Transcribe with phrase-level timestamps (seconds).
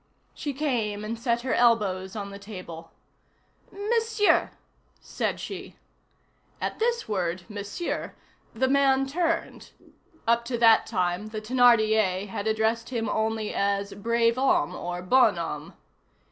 [0.33, 2.89] She came and set her elbows on the table.
[3.71, 4.49] "Monsieur,"
[4.99, 5.75] said she.
[6.59, 8.15] At this word, Monsieur,
[8.55, 9.69] the man turned;
[10.25, 15.75] up to that time, the Thénardier had addressed him only as brave homme or bonhomme.